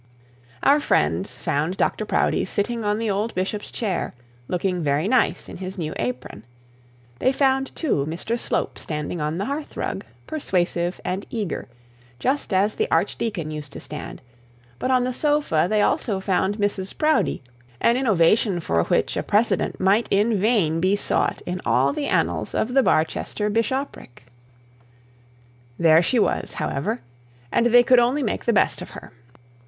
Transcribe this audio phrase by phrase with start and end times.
[0.63, 4.15] Our friends found Dr Proudie sitting on the old bishop's chair,
[4.47, 6.43] looking very nice in his new apron;
[7.19, 11.67] they found, too, Mr Slope standing on the hearthrug, persuasive and eager,
[12.17, 14.23] just as the archdeacon used to stand;
[14.79, 17.43] but on the sofa they also found Mrs Proudie,
[17.79, 22.07] an innovation for which a precedent might be in vain be sought in all the
[22.07, 24.23] annals of the Barchester bishopric!
[25.77, 27.01] There she was, however,
[27.51, 29.11] and they could only make the best of her.